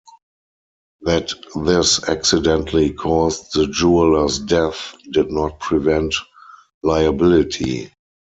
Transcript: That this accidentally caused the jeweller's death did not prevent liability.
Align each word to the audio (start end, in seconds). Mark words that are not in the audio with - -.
That 1.01 1.31
this 1.63 2.01
accidentally 2.09 2.91
caused 2.91 3.53
the 3.53 3.67
jeweller's 3.67 4.39
death 4.39 4.95
did 5.11 5.29
not 5.29 5.59
prevent 5.59 6.15
liability. 6.81 7.91